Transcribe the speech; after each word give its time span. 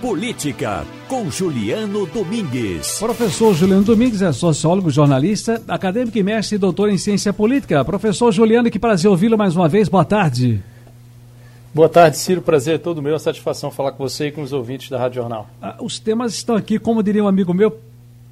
Política, 0.00 0.86
com 1.08 1.28
Juliano 1.28 2.06
Domingues. 2.06 3.00
Professor 3.00 3.52
Juliano 3.52 3.82
Domingues 3.82 4.22
é 4.22 4.30
sociólogo, 4.30 4.90
jornalista, 4.92 5.60
acadêmico 5.66 6.16
e 6.16 6.22
mestre 6.22 6.54
e 6.54 6.58
doutor 6.58 6.88
em 6.88 6.96
ciência 6.96 7.32
política. 7.32 7.84
Professor 7.84 8.30
Juliano, 8.30 8.70
que 8.70 8.78
prazer 8.78 9.10
ouvi-lo 9.10 9.36
mais 9.36 9.56
uma 9.56 9.68
vez. 9.68 9.88
Boa 9.88 10.04
tarde. 10.04 10.62
Boa 11.74 11.88
tarde, 11.88 12.16
Ciro. 12.16 12.40
Prazer 12.40 12.76
é 12.76 12.78
todo 12.78 13.02
meu. 13.02 13.16
É 13.16 13.18
satisfação 13.18 13.72
falar 13.72 13.90
com 13.90 14.08
você 14.08 14.28
e 14.28 14.30
com 14.30 14.40
os 14.40 14.52
ouvintes 14.52 14.88
da 14.88 15.00
Rádio 15.00 15.20
Jornal. 15.20 15.50
Ah, 15.60 15.74
os 15.80 15.98
temas 15.98 16.32
estão 16.32 16.54
aqui, 16.54 16.78
como 16.78 17.02
diria 17.02 17.24
um 17.24 17.28
amigo 17.28 17.52
meu, 17.52 17.76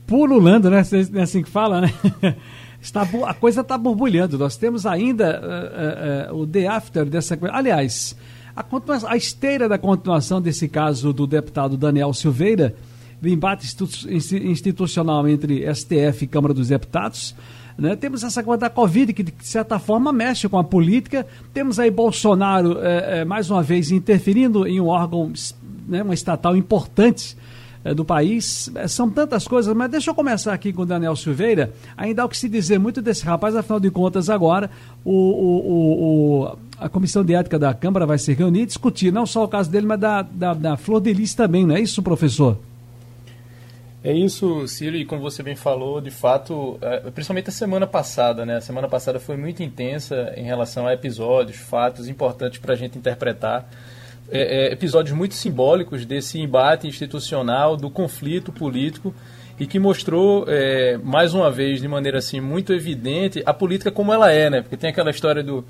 pululando, 0.06 0.70
né? 0.70 0.82
É 1.16 1.20
assim 1.20 1.42
que 1.42 1.50
fala, 1.50 1.80
né? 1.80 1.92
Está, 2.80 3.02
a 3.02 3.34
coisa 3.34 3.62
está 3.62 3.76
borbulhando. 3.76 4.38
Nós 4.38 4.56
temos 4.56 4.86
ainda 4.86 5.40
uh, 6.30 6.32
uh, 6.32 6.36
uh, 6.36 6.42
o 6.42 6.46
the 6.46 6.68
after 6.68 7.04
dessa 7.04 7.36
coisa. 7.36 7.52
Aliás, 7.52 8.14
a, 8.56 8.64
a 9.12 9.16
esteira 9.16 9.68
da 9.68 9.76
continuação 9.76 10.40
desse 10.40 10.68
caso 10.68 11.12
do 11.12 11.26
deputado 11.26 11.76
Daniel 11.76 12.14
Silveira, 12.14 12.74
do 13.20 13.28
embate 13.28 13.66
institucional 14.42 15.28
entre 15.28 15.62
STF 15.74 16.24
e 16.24 16.26
Câmara 16.26 16.54
dos 16.54 16.68
Deputados, 16.68 17.34
né? 17.78 17.94
Temos 17.94 18.24
essa 18.24 18.42
coisa 18.42 18.60
da 18.60 18.70
Covid, 18.70 19.12
que 19.12 19.22
de 19.22 19.34
certa 19.40 19.78
forma 19.78 20.12
mexe 20.12 20.48
com 20.48 20.58
a 20.58 20.64
política. 20.64 21.26
Temos 21.52 21.78
aí 21.78 21.90
Bolsonaro, 21.90 22.78
é, 22.80 23.20
é, 23.20 23.24
mais 23.24 23.50
uma 23.50 23.62
vez, 23.62 23.90
interferindo 23.90 24.66
em 24.66 24.80
um 24.80 24.86
órgão, 24.86 25.30
né, 25.86 26.02
uma 26.02 26.14
estatal 26.14 26.56
importante 26.56 27.36
é, 27.84 27.92
do 27.92 28.02
país. 28.04 28.70
É, 28.74 28.88
são 28.88 29.10
tantas 29.10 29.46
coisas, 29.46 29.76
mas 29.76 29.90
deixa 29.90 30.10
eu 30.10 30.14
começar 30.14 30.54
aqui 30.54 30.72
com 30.72 30.82
o 30.82 30.86
Daniel 30.86 31.14
Silveira. 31.14 31.72
Ainda 31.96 32.22
há 32.22 32.24
o 32.24 32.28
que 32.30 32.38
se 32.38 32.48
dizer 32.48 32.78
muito 32.78 33.02
desse 33.02 33.24
rapaz, 33.26 33.54
afinal 33.54 33.78
de 33.78 33.90
contas, 33.90 34.30
agora 34.30 34.70
o, 35.04 35.12
o, 35.12 36.44
o, 36.44 36.58
a 36.78 36.88
Comissão 36.88 37.24
de 37.24 37.34
Ética 37.34 37.58
da 37.58 37.72
Câmara 37.72 38.06
vai 38.06 38.18
se 38.18 38.32
reunir 38.32 38.62
e 38.62 38.66
discutir 38.66 39.12
não 39.12 39.26
só 39.26 39.44
o 39.44 39.48
caso 39.48 39.70
dele, 39.70 39.86
mas 39.86 39.98
da, 39.98 40.22
da, 40.22 40.54
da 40.54 40.76
Flor 40.76 41.00
de 41.00 41.12
Lis 41.12 41.34
também, 41.34 41.66
não 41.66 41.76
é 41.76 41.80
isso, 41.80 42.02
professor? 42.02 42.58
É 44.04 44.12
isso, 44.12 44.68
Ciro, 44.68 44.96
e 44.96 45.04
como 45.04 45.20
você 45.20 45.42
bem 45.42 45.56
falou, 45.56 46.00
de 46.00 46.12
fato, 46.12 46.78
é, 46.80 47.10
principalmente 47.10 47.48
a 47.48 47.52
semana 47.52 47.86
passada, 47.86 48.46
né? 48.46 48.56
A 48.56 48.60
semana 48.60 48.86
passada 48.86 49.18
foi 49.18 49.36
muito 49.36 49.62
intensa 49.64 50.32
em 50.36 50.44
relação 50.44 50.86
a 50.86 50.92
episódios, 50.92 51.56
fatos 51.56 52.08
importantes 52.08 52.60
para 52.60 52.74
a 52.74 52.76
gente 52.76 52.96
interpretar 52.96 53.68
é, 54.30 54.68
é, 54.68 54.72
episódios 54.72 55.16
muito 55.16 55.34
simbólicos 55.34 56.04
desse 56.04 56.40
embate 56.40 56.86
institucional, 56.86 57.76
do 57.76 57.88
conflito 57.88 58.52
político 58.52 59.14
e 59.58 59.66
que 59.66 59.78
mostrou 59.78 60.44
é, 60.48 60.98
mais 60.98 61.32
uma 61.32 61.50
vez 61.50 61.80
de 61.80 61.88
maneira 61.88 62.18
assim 62.18 62.40
muito 62.40 62.72
evidente 62.72 63.42
a 63.46 63.54
política 63.54 63.90
como 63.90 64.12
ela 64.12 64.30
é, 64.30 64.50
né? 64.50 64.62
Porque 64.62 64.76
tem 64.76 64.90
aquela 64.90 65.10
história 65.10 65.42
do, 65.42 65.64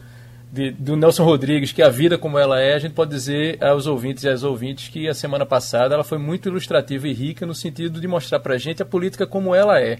de, 0.53 0.71
do 0.71 0.97
Nelson 0.97 1.25
Rodrigues 1.25 1.73
que 1.73 1.83
a 1.83 1.89
vida 1.89 2.17
como 2.17 2.39
ela 2.39 2.61
é, 2.61 2.75
a 2.75 2.79
gente 2.79 2.93
pode 2.93 3.11
dizer 3.11 3.63
aos 3.63 3.87
ouvintes 3.87 4.25
e 4.25 4.29
às 4.29 4.43
ouvintes 4.43 4.89
que 4.89 5.09
a 5.09 5.15
semana 5.15 5.45
passada 5.45 5.95
ela 5.95 6.05
foi 6.05 6.19
muito 6.19 6.49
ilustrativa 6.49 7.09
e 7.09 7.13
rica 7.13 7.45
no 7.45 7.55
sentido 7.55 8.01
de 8.01 8.09
mostrar 8.09 8.41
para 8.41 8.55
a 8.55 8.59
gente 8.59 8.83
a 8.83 8.87
política 8.87 9.27
como 9.27 9.55
ela 9.55 9.81
é. 9.81 9.99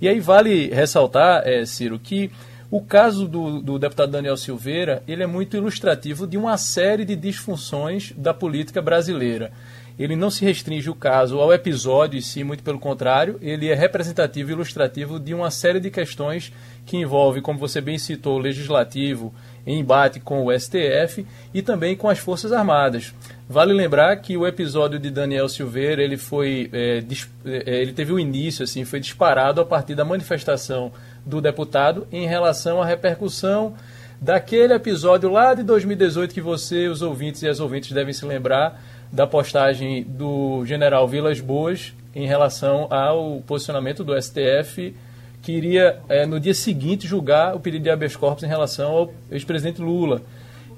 E 0.00 0.08
aí 0.08 0.20
vale 0.20 0.68
ressaltar, 0.68 1.42
é, 1.44 1.64
Ciro, 1.64 1.98
que 1.98 2.30
o 2.70 2.82
caso 2.82 3.26
do, 3.26 3.60
do, 3.60 3.78
deputado 3.78 4.12
Daniel 4.12 4.36
Silveira 4.36 5.02
ele 5.08 5.22
é 5.22 5.26
muito 5.26 5.56
ilustrativo 5.56 6.26
de 6.26 6.36
uma 6.36 6.56
série 6.58 7.04
de 7.04 7.16
disfunções 7.16 8.12
da 8.16 8.34
política 8.34 8.82
brasileira. 8.82 9.50
Ele 9.98 10.14
não 10.14 10.30
se 10.30 10.44
restringe 10.44 10.88
o 10.88 10.94
caso 10.94 11.40
ao 11.40 11.52
episódio 11.52 12.18
em 12.18 12.20
si, 12.20 12.44
muito 12.44 12.62
pelo 12.62 12.78
contrário, 12.78 13.36
ele 13.42 13.68
é 13.68 13.74
representativo 13.74 14.50
e 14.50 14.52
ilustrativo 14.52 15.18
de 15.18 15.34
uma 15.34 15.50
série 15.50 15.80
de 15.80 15.90
questões 15.90 16.52
que 16.86 16.96
envolve, 16.96 17.40
como 17.40 17.58
você 17.58 17.80
bem 17.80 17.98
citou, 17.98 18.36
o 18.36 18.40
legislativo 18.40 19.34
em 19.66 19.80
embate 19.80 20.20
com 20.20 20.44
o 20.44 20.58
STF 20.58 21.26
e 21.52 21.62
também 21.62 21.96
com 21.96 22.08
as 22.08 22.18
Forças 22.18 22.52
Armadas. 22.52 23.14
Vale 23.48 23.72
lembrar 23.72 24.16
que 24.16 24.36
o 24.36 24.46
episódio 24.46 24.98
de 24.98 25.10
Daniel 25.10 25.48
Silveira 25.48 26.02
ele 26.02 26.16
foi 26.16 26.68
é, 26.72 27.02
é 27.44 27.80
ele 27.80 27.92
teve 27.92 28.12
o 28.12 28.16
um 28.16 28.18
início 28.18 28.62
assim 28.62 28.84
foi 28.84 29.00
disparado 29.00 29.60
a 29.60 29.64
partir 29.64 29.94
da 29.94 30.04
manifestação 30.04 30.92
do 31.24 31.40
deputado 31.40 32.06
em 32.12 32.26
relação 32.26 32.82
à 32.82 32.86
repercussão 32.86 33.74
daquele 34.20 34.74
episódio 34.74 35.30
lá 35.30 35.54
de 35.54 35.62
2018 35.62 36.34
que 36.34 36.40
você, 36.40 36.88
os 36.88 37.02
ouvintes 37.02 37.42
e 37.42 37.48
as 37.48 37.60
ouvintes 37.60 37.92
devem 37.92 38.12
se 38.12 38.24
lembrar 38.26 38.80
da 39.12 39.26
postagem 39.26 40.02
do 40.02 40.64
general 40.66 41.06
Vilas 41.08 41.40
Boas 41.40 41.94
em 42.14 42.26
relação 42.26 42.88
ao 42.90 43.40
posicionamento 43.46 44.02
do 44.02 44.20
STF 44.20 44.94
que 45.42 45.52
iria 45.52 46.00
é, 46.08 46.26
no 46.26 46.38
dia 46.38 46.54
seguinte 46.54 47.06
julgar 47.06 47.54
o 47.54 47.60
pedido 47.60 47.84
de 47.84 47.90
habeas 47.90 48.16
corpus 48.16 48.44
em 48.44 48.48
relação 48.48 48.90
ao 48.90 49.12
ex-presidente 49.30 49.80
Lula. 49.80 50.22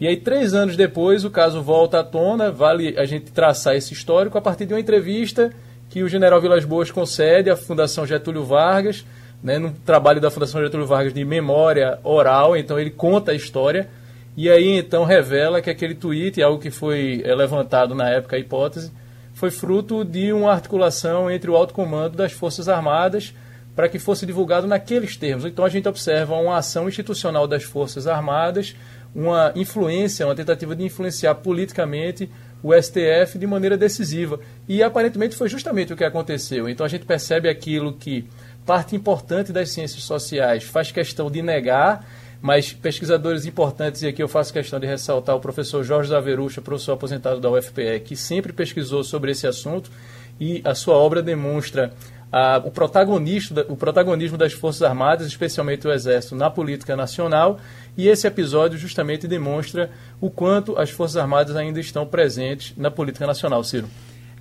E 0.00 0.06
aí, 0.06 0.16
três 0.16 0.54
anos 0.54 0.76
depois, 0.76 1.25
o 1.25 1.31
caso 1.31 1.62
volta 1.62 2.00
à 2.00 2.04
tona, 2.04 2.50
vale 2.50 2.98
a 2.98 3.04
gente 3.04 3.31
traçar 3.32 3.76
esse 3.76 3.93
histórico 3.93 4.38
a 4.38 4.41
partir 4.41 4.65
de 4.65 4.72
uma 4.72 4.81
entrevista 4.81 5.53
que 5.91 6.03
o 6.03 6.09
general 6.09 6.41
Vilas 6.41 6.65
Boas 6.65 6.91
concede 6.91 7.50
à 7.50 7.56
Fundação 7.56 8.06
Getúlio 8.06 8.44
Vargas, 8.44 9.04
né, 9.43 9.59
no 9.59 9.72
trabalho 9.72 10.21
da 10.21 10.31
Fundação 10.31 10.62
Getúlio 10.62 10.87
Vargas 10.87 11.12
de 11.12 11.25
memória 11.25 11.98
oral, 12.04 12.56
então 12.56 12.78
ele 12.78 12.91
conta 12.91 13.32
a 13.32 13.34
história. 13.34 13.88
E 14.37 14.48
aí 14.48 14.78
então 14.78 15.04
revela 15.04 15.60
que 15.60 15.69
aquele 15.69 15.94
tweet, 15.94 16.41
algo 16.42 16.60
que 16.60 16.71
foi 16.71 17.21
é, 17.25 17.34
levantado 17.34 17.94
na 17.94 18.09
época 18.09 18.37
a 18.37 18.38
hipótese, 18.38 18.92
foi 19.34 19.50
fruto 19.50 20.04
de 20.04 20.32
uma 20.32 20.53
articulação 20.53 21.31
entre 21.31 21.50
o 21.50 21.56
alto 21.56 21.75
comando 21.75 22.16
das 22.16 22.32
Forças 22.32 22.69
Armadas 22.69 23.34
para 23.80 23.88
que 23.88 23.98
fosse 23.98 24.26
divulgado 24.26 24.66
naqueles 24.66 25.16
termos. 25.16 25.46
Então 25.46 25.64
a 25.64 25.68
gente 25.70 25.88
observa 25.88 26.36
uma 26.36 26.58
ação 26.58 26.86
institucional 26.86 27.46
das 27.46 27.62
Forças 27.62 28.06
Armadas, 28.06 28.76
uma 29.14 29.54
influência, 29.56 30.26
uma 30.26 30.34
tentativa 30.34 30.76
de 30.76 30.84
influenciar 30.84 31.36
politicamente 31.36 32.30
o 32.62 32.74
STF 32.74 33.38
de 33.38 33.46
maneira 33.46 33.78
decisiva. 33.78 34.38
E 34.68 34.82
aparentemente 34.82 35.34
foi 35.34 35.48
justamente 35.48 35.94
o 35.94 35.96
que 35.96 36.04
aconteceu. 36.04 36.68
Então 36.68 36.84
a 36.84 36.91
gente 36.91 37.06
percebe 37.06 37.48
aquilo 37.48 37.94
que 37.94 38.28
parte 38.66 38.94
importante 38.94 39.50
das 39.50 39.70
ciências 39.70 40.04
sociais 40.04 40.62
faz 40.62 40.92
questão 40.92 41.30
de 41.30 41.41
negar, 41.41 42.06
mas 42.42 42.74
pesquisadores 42.74 43.47
importantes, 43.47 44.02
e 44.02 44.08
aqui 44.08 44.22
eu 44.22 44.28
faço 44.28 44.52
questão 44.52 44.78
de 44.78 44.86
ressaltar 44.86 45.34
o 45.34 45.41
professor 45.41 45.82
Jorge 45.82 46.10
Zaverucha, 46.10 46.60
professor 46.60 46.92
aposentado 46.92 47.41
da 47.41 47.50
UFPE, 47.50 48.00
que 48.04 48.14
sempre 48.14 48.52
pesquisou 48.52 49.02
sobre 49.02 49.30
esse 49.30 49.47
assunto 49.47 49.91
e 50.38 50.60
a 50.66 50.74
sua 50.74 50.97
obra 50.97 51.22
demonstra 51.22 51.92
ah, 52.32 52.62
o, 52.64 52.70
protagonismo, 52.70 53.58
o 53.68 53.76
protagonismo 53.76 54.38
das 54.38 54.52
Forças 54.52 54.82
Armadas, 54.82 55.26
especialmente 55.26 55.86
o 55.86 55.92
Exército, 55.92 56.34
na 56.34 56.50
política 56.50 56.96
nacional. 56.96 57.58
E 57.96 58.08
esse 58.08 58.26
episódio 58.26 58.78
justamente 58.78 59.26
demonstra 59.26 59.91
o 60.20 60.30
quanto 60.30 60.78
as 60.78 60.91
Forças 60.91 61.16
Armadas 61.16 61.56
ainda 61.56 61.80
estão 61.80 62.06
presentes 62.06 62.72
na 62.76 62.91
política 62.91 63.26
nacional, 63.26 63.62
Ciro. 63.64 63.88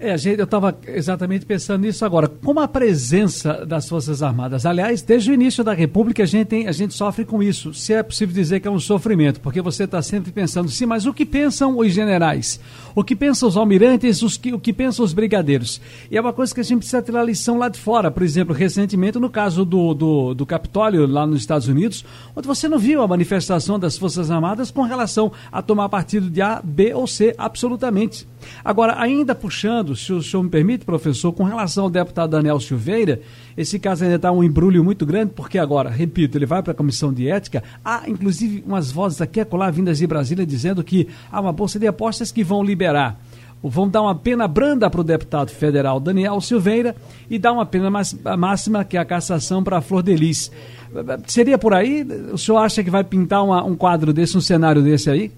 É, 0.01 0.17
gente, 0.17 0.39
eu 0.39 0.45
estava 0.45 0.77
exatamente 0.87 1.45
pensando 1.45 1.81
nisso 1.81 2.05
agora. 2.05 2.29
Como 2.29 2.61
a 2.61 2.69
presença 2.69 3.65
das 3.65 3.89
Forças 3.89 4.23
Armadas, 4.23 4.65
aliás, 4.65 5.01
desde 5.01 5.29
o 5.29 5.33
início 5.33 5.61
da 5.61 5.73
República 5.73 6.23
a 6.23 6.25
gente, 6.25 6.47
tem, 6.47 6.67
a 6.69 6.71
gente 6.71 6.93
sofre 6.93 7.25
com 7.25 7.43
isso. 7.43 7.73
Se 7.73 7.91
é 7.91 8.01
possível 8.01 8.33
dizer 8.33 8.61
que 8.61 8.67
é 8.69 8.71
um 8.71 8.79
sofrimento, 8.79 9.41
porque 9.41 9.61
você 9.61 9.83
está 9.83 10.01
sempre 10.01 10.31
pensando, 10.31 10.69
sim, 10.69 10.85
mas 10.85 11.05
o 11.05 11.13
que 11.13 11.25
pensam 11.25 11.77
os 11.77 11.91
generais? 11.91 12.61
O 12.95 13.03
que 13.03 13.13
pensam 13.13 13.49
os 13.49 13.57
almirantes? 13.57 14.21
Os 14.21 14.37
que, 14.37 14.53
o 14.53 14.59
que 14.59 14.71
pensam 14.71 15.03
os 15.03 15.11
brigadeiros? 15.11 15.81
E 16.09 16.15
é 16.15 16.21
uma 16.21 16.31
coisa 16.31 16.55
que 16.55 16.61
a 16.61 16.63
gente 16.63 16.77
precisa 16.77 17.01
ter 17.01 17.17
a 17.17 17.23
lição 17.23 17.57
lá 17.57 17.67
de 17.67 17.77
fora. 17.77 18.09
Por 18.09 18.23
exemplo, 18.23 18.55
recentemente, 18.55 19.19
no 19.19 19.29
caso 19.29 19.65
do, 19.65 19.93
do, 19.93 20.33
do 20.33 20.45
Capitólio, 20.45 21.05
lá 21.07 21.27
nos 21.27 21.41
Estados 21.41 21.67
Unidos, 21.67 22.05
onde 22.33 22.47
você 22.47 22.69
não 22.69 22.79
viu 22.79 23.01
a 23.01 23.07
manifestação 23.07 23.77
das 23.77 23.97
Forças 23.97 24.31
Armadas 24.31 24.71
com 24.71 24.83
relação 24.83 25.29
a 25.51 25.61
tomar 25.61 25.89
partido 25.89 26.29
de 26.29 26.41
A, 26.41 26.61
B 26.63 26.93
ou 26.93 27.05
C, 27.05 27.35
absolutamente. 27.37 28.25
Agora, 28.63 28.95
ainda 28.97 29.35
puxando 29.35 29.88
se 29.95 30.13
o 30.13 30.21
senhor 30.21 30.43
me 30.43 30.49
permite, 30.49 30.85
professor, 30.85 31.31
com 31.31 31.43
relação 31.43 31.85
ao 31.85 31.89
deputado 31.89 32.31
Daniel 32.31 32.59
Silveira, 32.59 33.21
esse 33.57 33.79
caso 33.79 34.03
ainda 34.03 34.15
está 34.15 34.31
um 34.31 34.43
embrulho 34.43 34.83
muito 34.83 35.05
grande, 35.05 35.31
porque 35.35 35.57
agora, 35.57 35.89
repito, 35.89 36.37
ele 36.37 36.45
vai 36.45 36.61
para 36.61 36.71
a 36.71 36.75
comissão 36.75 37.13
de 37.13 37.27
ética. 37.29 37.63
Há, 37.83 38.03
inclusive, 38.07 38.63
umas 38.65 38.91
vozes 38.91 39.21
aqui 39.21 39.39
acolá 39.39 39.69
vindas 39.69 39.97
de 39.97 40.07
Brasília 40.07 40.45
dizendo 40.45 40.83
que 40.83 41.07
há 41.31 41.39
uma 41.39 41.53
bolsa 41.53 41.79
de 41.79 41.87
apostas 41.87 42.31
que 42.31 42.43
vão 42.43 42.63
liberar 42.63 43.19
vão 43.61 43.89
dar 43.89 44.01
uma 44.01 44.15
pena 44.15 44.47
branda 44.47 44.89
para 44.89 45.01
o 45.01 45.03
deputado 45.03 45.49
federal 45.51 45.99
Daniel 45.99 46.39
Silveira 46.39 46.95
e 47.29 47.37
dar 47.37 47.51
uma 47.51 47.65
pena 47.65 47.91
máxima, 48.37 48.85
que 48.85 48.95
é 48.95 48.99
a 48.99 49.05
cassação 49.05 49.63
para 49.63 49.77
a 49.77 49.81
Flor 49.81 50.01
de 50.01 50.15
Lis. 50.15 50.51
Seria 51.27 51.57
por 51.57 51.73
aí? 51.73 52.03
O 52.31 52.37
senhor 52.37 52.59
acha 52.59 52.83
que 52.83 52.89
vai 52.89 53.03
pintar 53.03 53.43
uma, 53.43 53.63
um 53.63 53.75
quadro 53.75 54.13
desse, 54.13 54.37
um 54.37 54.41
cenário 54.41 54.81
desse 54.81 55.09
aí? 55.09 55.31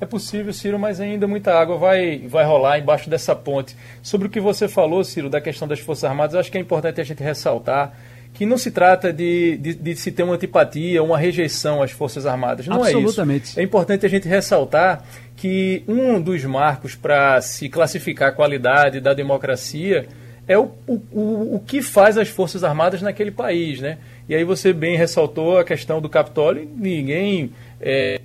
É 0.00 0.06
possível, 0.06 0.52
Ciro, 0.52 0.78
mas 0.78 1.00
ainda 1.00 1.26
muita 1.26 1.54
água 1.54 1.76
vai, 1.76 2.18
vai 2.26 2.44
rolar 2.44 2.78
embaixo 2.78 3.08
dessa 3.08 3.34
ponte. 3.34 3.76
Sobre 4.02 4.26
o 4.26 4.30
que 4.30 4.40
você 4.40 4.66
falou, 4.68 5.04
Ciro, 5.04 5.30
da 5.30 5.40
questão 5.40 5.68
das 5.68 5.80
Forças 5.80 6.04
Armadas, 6.04 6.34
acho 6.34 6.50
que 6.50 6.58
é 6.58 6.60
importante 6.60 7.00
a 7.00 7.04
gente 7.04 7.22
ressaltar 7.22 7.94
que 8.34 8.44
não 8.44 8.58
se 8.58 8.72
trata 8.72 9.12
de, 9.12 9.56
de, 9.58 9.74
de 9.74 9.94
se 9.94 10.10
ter 10.10 10.24
uma 10.24 10.34
antipatia, 10.34 11.02
uma 11.02 11.16
rejeição 11.16 11.80
às 11.80 11.92
Forças 11.92 12.26
Armadas. 12.26 12.66
Não 12.66 12.82
Absolutamente. 12.82 13.42
é 13.42 13.48
isso. 13.50 13.60
É 13.60 13.62
importante 13.62 14.04
a 14.04 14.08
gente 14.08 14.28
ressaltar 14.28 15.04
que 15.36 15.84
um 15.86 16.20
dos 16.20 16.44
marcos 16.44 16.96
para 16.96 17.40
se 17.40 17.68
classificar 17.68 18.30
a 18.30 18.32
qualidade 18.32 19.00
da 19.00 19.14
democracia 19.14 20.08
é 20.48 20.58
o, 20.58 20.70
o, 20.86 21.54
o 21.54 21.62
que 21.64 21.80
faz 21.80 22.18
as 22.18 22.28
Forças 22.28 22.64
Armadas 22.64 23.00
naquele 23.00 23.30
país. 23.30 23.80
Né? 23.80 23.98
E 24.28 24.34
aí 24.34 24.42
você 24.42 24.72
bem 24.72 24.96
ressaltou 24.96 25.58
a 25.58 25.64
questão 25.64 26.00
do 26.00 26.08
Capitólio, 26.08 26.68
ninguém. 26.76 27.52
É, 27.80 28.20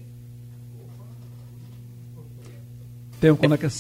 Tem 3.20 3.32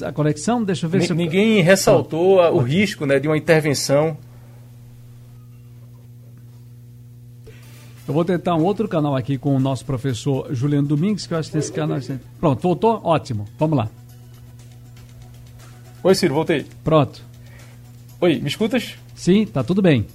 a 0.06 0.12
conexão? 0.12 0.63
Deixa 0.63 0.86
eu 0.86 0.89
ver 0.89 0.97
N 1.00 1.07
se... 1.07 1.13
Ninguém 1.13 1.62
ressaltou 1.62 2.41
ah. 2.41 2.51
o 2.51 2.59
risco 2.59 3.06
né, 3.06 3.19
de 3.19 3.27
uma 3.27 3.38
intervenção 3.38 4.18
Eu 8.09 8.13
vou 8.13 8.25
tentar 8.25 8.56
um 8.56 8.63
outro 8.63 8.88
canal 8.88 9.15
aqui 9.15 9.38
com 9.38 9.56
o 9.56 9.59
nosso 9.59 9.86
professor 9.86 10.47
Juliano 10.50 10.88
Domingues, 10.88 11.27
que 11.27 11.33
eu 11.36 11.38
acho 11.38 11.51
que 11.51 11.59
esse 11.59 11.71
canal. 11.71 12.00
Pronto, 12.39 12.59
voltou? 12.59 13.00
Ótimo. 13.03 13.45
Vamos 13.59 13.77
lá. 13.77 13.88
Oi, 16.01 16.15
Ciro, 16.15 16.33
voltei. 16.33 16.65
Pronto. 16.83 17.24
Oi, 18.19 18.39
me 18.39 18.47
escutas? 18.47 18.95
Sim, 19.13 19.45
tá 19.45 19.63
tudo 19.63 19.80
bem. 19.80 20.07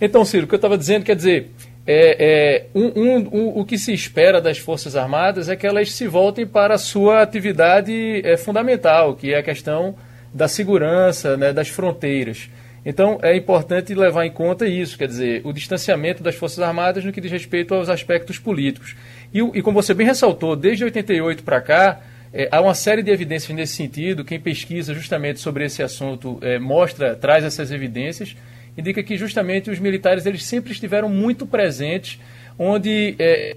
Então, 0.00 0.24
Ciro, 0.24 0.44
o 0.44 0.48
que 0.48 0.54
eu 0.54 0.58
estava 0.58 0.78
dizendo 0.78 1.02
quer 1.02 1.16
dizer, 1.16 1.50
é, 1.86 2.16
é 2.18 2.66
um, 2.74 2.86
um, 2.94 3.16
um, 3.32 3.60
o 3.60 3.64
que 3.64 3.76
se 3.76 3.92
espera 3.92 4.40
das 4.40 4.58
Forças 4.58 4.94
Armadas 4.94 5.48
é 5.48 5.56
que 5.56 5.66
elas 5.66 5.92
se 5.92 6.06
voltem 6.06 6.46
para 6.46 6.74
a 6.74 6.78
sua 6.78 7.22
atividade 7.22 8.22
é, 8.24 8.36
fundamental, 8.36 9.14
que 9.14 9.32
é 9.32 9.38
a 9.38 9.42
questão 9.42 9.96
da 10.32 10.48
segurança, 10.48 11.36
né, 11.36 11.52
das 11.52 11.68
fronteiras. 11.68 12.48
Então 12.84 13.18
é 13.22 13.36
importante 13.36 13.94
levar 13.94 14.24
em 14.26 14.30
conta 14.30 14.66
isso, 14.66 14.98
quer 14.98 15.06
dizer, 15.06 15.40
o 15.44 15.52
distanciamento 15.52 16.22
das 16.22 16.34
Forças 16.34 16.60
Armadas 16.60 17.04
no 17.04 17.12
que 17.12 17.20
diz 17.20 17.30
respeito 17.30 17.74
aos 17.74 17.88
aspectos 17.88 18.38
políticos. 18.38 18.96
E, 19.32 19.38
e 19.38 19.62
como 19.62 19.80
você 19.80 19.94
bem 19.94 20.06
ressaltou, 20.06 20.56
desde 20.56 20.84
88 20.84 21.42
para 21.42 21.60
cá, 21.60 22.00
é, 22.32 22.48
há 22.50 22.60
uma 22.60 22.74
série 22.74 23.02
de 23.02 23.10
evidências 23.10 23.54
nesse 23.54 23.74
sentido. 23.74 24.24
Quem 24.24 24.40
pesquisa 24.40 24.94
justamente 24.94 25.38
sobre 25.38 25.64
esse 25.64 25.82
assunto 25.82 26.38
é, 26.40 26.58
mostra, 26.58 27.14
traz 27.14 27.44
essas 27.44 27.70
evidências, 27.70 28.34
indica 28.76 29.02
que 29.02 29.16
justamente 29.16 29.70
os 29.70 29.78
militares 29.78 30.26
eles 30.26 30.44
sempre 30.44 30.72
estiveram 30.72 31.08
muito 31.08 31.46
presentes, 31.46 32.18
onde 32.58 33.14
é, 33.18 33.56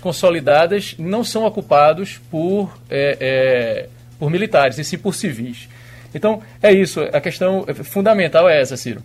consolidadas 0.00 0.96
não 0.98 1.22
são 1.22 1.44
ocupados 1.44 2.20
por 2.30 2.76
é, 2.90 3.16
é 3.20 3.88
por 4.18 4.30
militares, 4.30 4.78
e 4.78 4.84
sim 4.84 4.96
por 4.96 5.14
civis. 5.14 5.68
Então, 6.14 6.40
é 6.62 6.72
isso. 6.72 7.00
A 7.12 7.20
questão 7.20 7.66
fundamental 7.82 8.48
é 8.48 8.60
essa, 8.60 8.76
Ciro. 8.76 9.02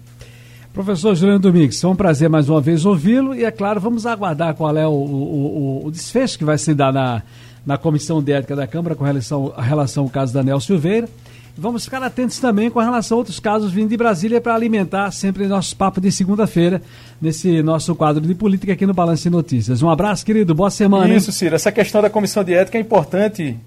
Professor 0.71 1.15
Juliano 1.15 1.39
Domingues, 1.39 1.83
é 1.83 1.87
um 1.87 1.95
prazer 1.95 2.29
mais 2.29 2.49
uma 2.49 2.61
vez 2.61 2.85
ouvi-lo 2.85 3.33
e, 3.33 3.43
é 3.43 3.49
claro, 3.49 3.79
vamos 3.79 4.05
aguardar 4.05 4.53
qual 4.53 4.77
é 4.77 4.85
o, 4.85 4.91
o, 4.91 5.85
o, 5.87 5.91
desfecho 5.91 6.37
que 6.37 6.45
vai 6.45 6.55
se 6.55 6.71
dar 6.75 6.93
na, 6.93 7.23
na 7.65 7.79
Comissão 7.79 8.21
de 8.21 8.31
Ética 8.31 8.55
da 8.55 8.67
Câmara 8.67 8.93
com 8.93 9.03
relação, 9.03 9.51
a 9.57 9.63
relação 9.63 10.03
ao 10.03 10.09
caso 10.11 10.31
Daniel 10.31 10.59
Silveira. 10.59 11.09
Vamos 11.57 11.85
ficar 11.85 12.03
atentos 12.03 12.37
também 12.39 12.69
com 12.69 12.79
relação 12.79 13.17
a 13.17 13.19
outros 13.19 13.39
casos 13.39 13.71
vindo 13.71 13.89
de 13.89 13.97
Brasília 13.97 14.39
para 14.39 14.53
alimentar 14.53 15.09
sempre 15.11 15.47
nossos 15.47 15.73
papos 15.73 16.03
de 16.03 16.11
segunda-feira 16.11 16.81
nesse 17.21 17.63
nosso 17.63 17.95
quadro 17.95 18.21
de 18.21 18.35
política 18.35 18.73
aqui 18.73 18.85
no 18.85 18.93
Balanço 18.93 19.23
de 19.23 19.29
Notícias. 19.29 19.81
Um 19.81 19.89
abraço, 19.89 20.25
querido. 20.25 20.53
Boa 20.53 20.69
semana. 20.69 21.13
Isso, 21.13 21.31
Ciro. 21.31 21.55
Essa 21.55 21.71
questão 21.71 22.01
da 22.01 22.09
Comissão 22.09 22.43
de 22.43 22.53
Ética 22.53 22.77
é 22.77 22.81
importante 22.81 23.57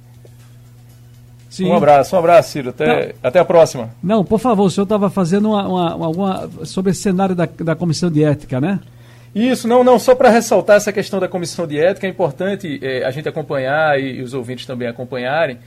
Sim. 1.50 1.66
Um 1.66 1.74
abraço, 1.74 2.14
um 2.14 2.18
abraço, 2.20 2.52
Ciro. 2.52 2.70
Até, 2.70 3.12
até 3.20 3.40
a 3.40 3.44
próxima. 3.44 3.90
Não, 4.00 4.24
por 4.24 4.38
favor, 4.38 4.66
o 4.66 4.70
senhor 4.70 4.84
estava 4.84 5.10
fazendo 5.10 5.50
uma, 5.50 5.66
uma, 5.66 6.08
uma, 6.08 6.50
sobre 6.64 6.92
esse 6.92 7.02
cenário 7.02 7.34
da, 7.34 7.46
da 7.46 7.74
comissão 7.74 8.08
de 8.08 8.22
ética, 8.22 8.60
né? 8.60 8.78
Isso, 9.34 9.66
não, 9.66 9.82
não, 9.82 9.98
só 9.98 10.14
para 10.14 10.30
ressaltar 10.30 10.76
essa 10.76 10.92
questão 10.92 11.18
da 11.18 11.26
comissão 11.26 11.66
de 11.66 11.78
ética, 11.78 12.06
é 12.06 12.10
importante 12.10 12.78
é, 12.82 13.04
a 13.04 13.10
gente 13.10 13.28
acompanhar 13.28 13.98
e, 14.00 14.18
e, 14.18 14.22
os 14.22 14.32
ouvintes 14.32 14.64
também 14.64 14.86
acompanharem, 14.86 15.58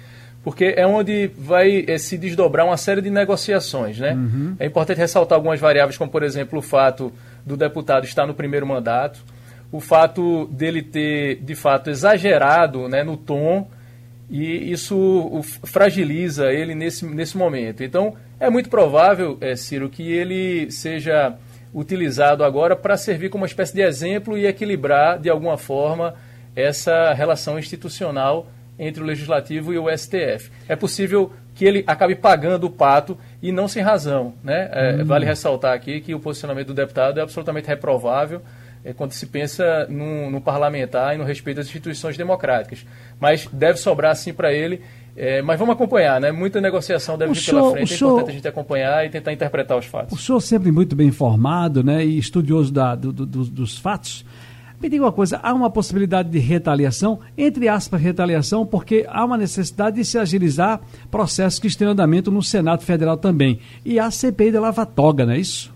porque 0.43 0.73
é 0.75 0.85
onde 0.85 1.31
vai 1.37 1.85
é, 1.87 1.97
se 1.97 2.17
desdobrar 2.17 2.65
uma 2.65 2.77
série 2.77 3.01
de 3.01 3.09
negociações, 3.09 3.97
né? 3.97 4.13
Uhum. 4.13 4.55
É 4.59 4.65
importante 4.65 4.97
ressaltar 4.97 5.37
algumas 5.37 5.59
variáveis, 5.59 5.97
como 5.97 6.11
por 6.11 6.21
exemplo 6.21 6.59
o 6.59 6.61
fato 6.61 7.11
do 7.45 7.55
deputado 7.55 8.05
estar 8.05 8.27
no 8.27 8.33
primeiro 8.33 8.67
mandato, 8.67 9.23
o 9.71 9.79
fato 9.79 10.45
dele 10.51 10.81
ter, 10.81 11.37
de 11.37 11.55
fato, 11.55 11.89
exagerado 11.89 12.87
né, 12.87 13.03
no 13.03 13.17
tom 13.17 13.67
e 14.29 14.71
isso 14.71 15.41
fragiliza 15.63 16.51
ele 16.51 16.75
nesse, 16.75 17.05
nesse 17.05 17.37
momento. 17.37 17.83
Então, 17.83 18.15
é 18.39 18.49
muito 18.49 18.69
provável, 18.69 19.37
é, 19.41 19.55
Ciro, 19.55 19.89
que 19.89 20.11
ele 20.11 20.69
seja 20.71 21.35
utilizado 21.73 22.43
agora 22.43 22.75
para 22.75 22.95
servir 22.97 23.29
como 23.29 23.43
uma 23.43 23.47
espécie 23.47 23.73
de 23.73 23.81
exemplo 23.81 24.37
e 24.37 24.45
equilibrar, 24.45 25.19
de 25.19 25.29
alguma 25.29 25.57
forma, 25.57 26.13
essa 26.55 27.13
relação 27.13 27.57
institucional 27.57 28.47
entre 28.77 29.01
o 29.01 29.05
Legislativo 29.05 29.73
e 29.73 29.77
o 29.77 29.85
STF. 29.95 30.51
É 30.67 30.75
possível 30.75 31.31
que 31.53 31.65
ele 31.65 31.83
acabe 31.85 32.15
pagando 32.15 32.65
o 32.65 32.69
pato 32.69 33.17
e 33.41 33.51
não 33.51 33.67
sem 33.67 33.83
razão. 33.83 34.33
Né? 34.43 34.69
É, 34.71 34.95
hum. 35.01 35.05
Vale 35.05 35.25
ressaltar 35.25 35.73
aqui 35.73 36.01
que 36.01 36.15
o 36.15 36.19
posicionamento 36.19 36.67
do 36.67 36.73
deputado 36.73 37.19
é 37.19 37.23
absolutamente 37.23 37.67
reprovável 37.67 38.41
é, 38.83 38.93
quando 38.93 39.11
se 39.11 39.25
pensa 39.25 39.87
no, 39.89 40.29
no, 40.29 40.41
parlamentar 40.41 41.15
e 41.15 41.17
no 41.17 41.23
respeito 41.23 41.59
às 41.59 41.67
instituições 41.67 42.17
democráticas. 42.17 42.85
Mas 43.19 43.47
deve 43.51 43.77
sobrar 43.77 44.15
sim 44.15 44.33
para 44.33 44.51
ele. 44.51 44.81
É, 45.15 45.43
mas 45.43 45.59
vamos 45.59 45.75
acompanhar, 45.75 46.19
né? 46.19 46.31
Muita 46.31 46.59
negociação 46.59 47.17
deve 47.17 47.31
o 47.31 47.35
vir 47.35 47.41
senhor, 47.41 47.61
pela 47.61 47.71
frente. 47.73 47.93
É 47.93 47.97
senhor, 47.97 48.09
importante 48.09 48.31
a 48.31 48.33
gente 48.33 48.47
acompanhar 48.47 49.05
e 49.05 49.09
tentar 49.09 49.31
interpretar 49.31 49.77
os 49.77 49.85
fatos. 49.85 50.19
O 50.19 50.21
senhor 50.21 50.41
sempre 50.41 50.71
muito 50.71 50.95
bem 50.95 51.07
informado, 51.07 51.83
né? 51.83 52.03
E 52.03 52.17
estudioso 52.17 52.73
da, 52.73 52.95
do, 52.95 53.13
do, 53.13 53.25
dos 53.25 53.77
fatos. 53.77 54.25
Me 54.81 54.89
diga 54.89 55.05
uma 55.05 55.11
coisa, 55.11 55.39
há 55.41 55.53
uma 55.53 55.69
possibilidade 55.69 56.29
de 56.29 56.39
retaliação, 56.39 57.19
entre 57.37 57.69
aspas, 57.69 58.01
retaliação, 58.01 58.65
porque 58.65 59.05
há 59.07 59.23
uma 59.23 59.37
necessidade 59.37 59.95
de 59.95 60.05
se 60.05 60.17
agilizar 60.17 60.81
processos 61.09 61.59
que 61.59 61.67
estão 61.67 61.87
em 61.87 61.91
andamento 61.91 62.29
no 62.29 62.43
Senado 62.43 62.83
Federal 62.83 63.15
também. 63.15 63.59
E 63.85 63.99
a 63.99 64.11
CPI 64.11 64.51
da 64.51 64.59
Lava 64.59 64.85
Toga, 64.85 65.25
não 65.25 65.33
é 65.33 65.39
isso? 65.39 65.73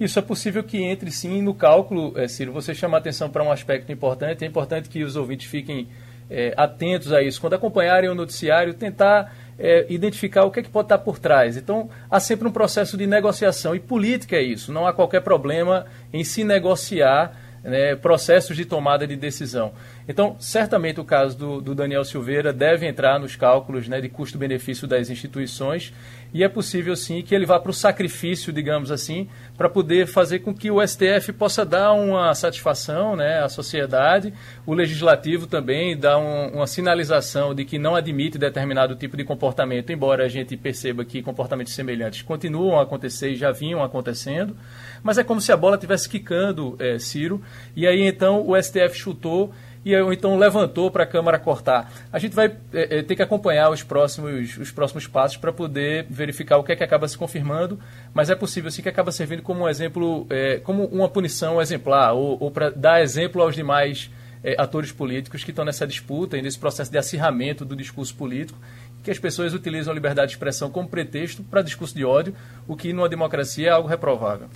Isso 0.00 0.18
é 0.18 0.22
possível 0.22 0.64
que 0.64 0.82
entre 0.82 1.10
sim 1.10 1.42
no 1.42 1.52
cálculo, 1.52 2.14
é, 2.16 2.26
Ciro. 2.26 2.52
Você 2.52 2.74
chama 2.74 2.96
atenção 2.96 3.28
para 3.28 3.44
um 3.44 3.52
aspecto 3.52 3.92
importante. 3.92 4.44
É 4.44 4.48
importante 4.48 4.88
que 4.88 5.04
os 5.04 5.14
ouvintes 5.14 5.46
fiquem 5.46 5.88
é, 6.30 6.54
atentos 6.56 7.12
a 7.12 7.22
isso. 7.22 7.38
Quando 7.38 7.52
acompanharem 7.52 8.08
o 8.08 8.14
noticiário, 8.14 8.72
tentar 8.72 9.30
é, 9.60 9.84
identificar 9.90 10.44
o 10.44 10.50
que, 10.50 10.60
é 10.60 10.62
que 10.62 10.70
pode 10.70 10.86
estar 10.86 10.98
por 10.98 11.18
trás. 11.18 11.56
Então, 11.56 11.90
há 12.10 12.18
sempre 12.18 12.48
um 12.48 12.50
processo 12.50 12.96
de 12.96 13.06
negociação. 13.06 13.74
E 13.74 13.78
política 13.78 14.36
é 14.36 14.42
isso. 14.42 14.72
Não 14.72 14.86
há 14.86 14.92
qualquer 14.92 15.20
problema 15.20 15.84
em 16.12 16.24
se 16.24 16.42
negociar 16.42 17.36
né, 17.62 17.94
processos 17.94 18.56
de 18.56 18.64
tomada 18.64 19.06
de 19.06 19.16
decisão. 19.16 19.72
Então, 20.10 20.34
certamente 20.40 20.98
o 20.98 21.04
caso 21.04 21.38
do, 21.38 21.60
do 21.60 21.72
Daniel 21.72 22.04
Silveira 22.04 22.52
deve 22.52 22.84
entrar 22.84 23.20
nos 23.20 23.36
cálculos 23.36 23.86
né, 23.86 24.00
de 24.00 24.08
custo-benefício 24.08 24.88
das 24.88 25.08
instituições 25.08 25.92
e 26.34 26.42
é 26.42 26.48
possível 26.48 26.96
sim 26.96 27.22
que 27.22 27.32
ele 27.32 27.46
vá 27.46 27.60
para 27.60 27.70
o 27.70 27.74
sacrifício, 27.74 28.52
digamos 28.52 28.90
assim, 28.90 29.28
para 29.56 29.68
poder 29.68 30.08
fazer 30.08 30.40
com 30.40 30.52
que 30.52 30.68
o 30.68 30.84
STF 30.84 31.32
possa 31.32 31.64
dar 31.64 31.92
uma 31.92 32.34
satisfação 32.34 33.14
né, 33.14 33.40
à 33.40 33.48
sociedade, 33.48 34.34
o 34.66 34.74
legislativo 34.74 35.46
também 35.46 35.96
dá 35.96 36.18
um, 36.18 36.54
uma 36.54 36.66
sinalização 36.66 37.54
de 37.54 37.64
que 37.64 37.78
não 37.78 37.94
admite 37.94 38.36
determinado 38.36 38.96
tipo 38.96 39.16
de 39.16 39.22
comportamento, 39.22 39.92
embora 39.92 40.24
a 40.24 40.28
gente 40.28 40.56
perceba 40.56 41.04
que 41.04 41.22
comportamentos 41.22 41.72
semelhantes 41.72 42.22
continuam 42.22 42.80
a 42.80 42.82
acontecer 42.82 43.30
e 43.30 43.36
já 43.36 43.52
vinham 43.52 43.82
acontecendo, 43.82 44.56
mas 45.04 45.18
é 45.18 45.24
como 45.24 45.40
se 45.40 45.52
a 45.52 45.56
bola 45.56 45.76
estivesse 45.76 46.08
quicando, 46.08 46.74
é, 46.80 46.98
Ciro, 46.98 47.40
e 47.76 47.86
aí 47.86 48.02
então 48.02 48.44
o 48.44 48.60
STF 48.60 48.94
chutou 48.94 49.52
e 49.84 49.96
ou 49.96 50.12
então 50.12 50.36
levantou 50.36 50.90
para 50.90 51.04
a 51.04 51.06
Câmara 51.06 51.38
cortar. 51.38 51.90
A 52.12 52.18
gente 52.18 52.34
vai 52.34 52.46
é, 52.72 52.98
é, 52.98 53.02
ter 53.02 53.16
que 53.16 53.22
acompanhar 53.22 53.70
os 53.70 53.82
próximos, 53.82 54.56
os 54.58 54.70
próximos 54.70 55.06
passos 55.06 55.36
para 55.36 55.52
poder 55.52 56.06
verificar 56.08 56.58
o 56.58 56.64
que 56.64 56.72
é 56.72 56.76
que 56.76 56.84
acaba 56.84 57.08
se 57.08 57.16
confirmando, 57.16 57.78
mas 58.12 58.30
é 58.30 58.34
possível 58.34 58.70
sim 58.70 58.82
que 58.82 58.88
acaba 58.88 59.10
servindo 59.10 59.42
como 59.42 59.64
um 59.64 59.68
exemplo, 59.68 60.26
é, 60.28 60.58
como 60.58 60.84
uma 60.86 61.08
punição 61.08 61.60
exemplar, 61.60 62.12
ou, 62.12 62.36
ou 62.40 62.50
para 62.50 62.70
dar 62.70 63.00
exemplo 63.00 63.42
aos 63.42 63.54
demais 63.54 64.10
é, 64.44 64.54
atores 64.58 64.92
políticos 64.92 65.44
que 65.44 65.50
estão 65.50 65.64
nessa 65.64 65.86
disputa 65.86 66.36
e 66.36 66.42
nesse 66.42 66.58
processo 66.58 66.90
de 66.90 66.98
acirramento 66.98 67.64
do 67.64 67.74
discurso 67.74 68.14
político, 68.14 68.58
que 69.02 69.10
as 69.10 69.18
pessoas 69.18 69.54
utilizam 69.54 69.92
a 69.92 69.94
liberdade 69.94 70.28
de 70.28 70.34
expressão 70.34 70.70
como 70.70 70.88
pretexto 70.88 71.42
para 71.42 71.62
discurso 71.62 71.94
de 71.94 72.04
ódio, 72.04 72.34
o 72.68 72.76
que 72.76 72.92
numa 72.92 73.08
democracia 73.08 73.68
é 73.68 73.70
algo 73.70 73.88
reprovável. 73.88 74.48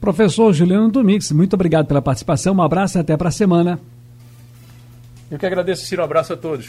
Professor 0.00 0.50
Juliano 0.54 0.90
Domingues, 0.90 1.30
muito 1.32 1.52
obrigado 1.52 1.86
pela 1.86 2.00
participação, 2.00 2.54
um 2.54 2.62
abraço 2.62 2.96
e 2.96 3.00
até 3.00 3.14
para 3.16 3.28
a 3.28 3.32
semana. 3.32 3.78
Eu 5.30 5.38
que 5.38 5.46
agradeço, 5.46 5.86
Ciro. 5.86 6.02
Um 6.02 6.04
abraço 6.04 6.32
a 6.32 6.36
todos. 6.36 6.68